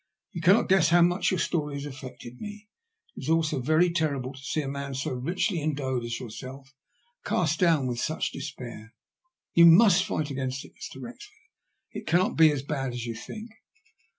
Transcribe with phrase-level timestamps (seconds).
[0.31, 2.67] "You cannot guess how much your story has affected me.
[3.15, 6.73] It is so very terrible to see a man so richly endowed as yourself
[7.23, 8.95] cast down with such despair.
[9.53, 10.99] You must fight against it, Mr.
[10.99, 11.37] Wrexford.
[11.91, 13.51] It cannot be as bad as you think."